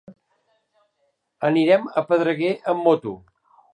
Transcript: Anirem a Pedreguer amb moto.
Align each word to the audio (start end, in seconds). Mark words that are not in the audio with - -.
Anirem 1.49 1.85
a 1.91 2.05
Pedreguer 2.13 2.51
amb 2.75 2.83
moto. 2.89 3.15